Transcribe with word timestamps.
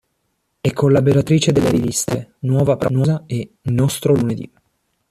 È 0.59 0.73
collaboratrice 0.73 1.51
delle 1.51 1.69
Riviste 1.69 2.37
"Nuova 2.39 2.75
Prosa" 2.75 3.21
e 3.27 3.57
"Nostro 3.65 4.15
lunedì". 4.15 4.51